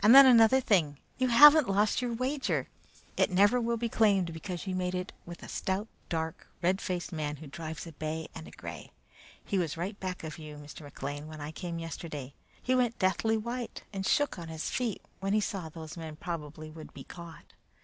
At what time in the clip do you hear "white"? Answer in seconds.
13.36-13.82